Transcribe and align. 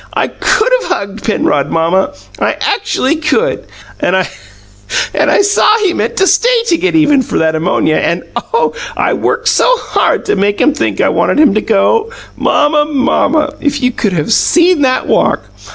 I 0.15 0.29
could 0.29 0.71
have 0.81 0.89
hugged 0.97 1.25
Penrod, 1.25 1.69
mamma, 1.69 2.13
I 2.39 2.53
actually 2.59 3.17
could! 3.17 3.67
And 3.99 4.15
I 4.15 5.41
saw 5.43 5.77
he 5.83 5.93
meant 5.93 6.17
to 6.17 6.25
stay 6.25 6.63
to 6.69 6.77
get 6.79 6.95
even 6.95 7.21
for 7.21 7.37
that 7.37 7.53
ammonia 7.53 7.97
and, 7.97 8.23
oh, 8.51 8.73
I 8.97 9.13
worked 9.13 9.49
so 9.49 9.67
hard 9.77 10.25
to 10.25 10.35
make 10.35 10.59
him 10.59 10.73
think 10.73 11.01
I 11.01 11.09
wanted 11.09 11.37
him 11.39 11.53
to 11.53 11.61
GO! 11.61 12.11
Mamma, 12.35 12.85
mamma, 12.85 13.53
if 13.59 13.83
you 13.83 13.91
could 13.91 14.13
have 14.13 14.33
SEEN 14.33 14.81
that 14.81 15.05
walk! 15.05 15.41